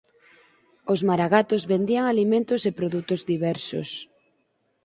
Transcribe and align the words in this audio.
Os 0.93 0.99
maragatos 1.09 1.67
vendían 1.73 2.05
alimentos 2.13 2.61
e 2.69 2.71
produtos 2.79 3.21
diversos 3.31 3.89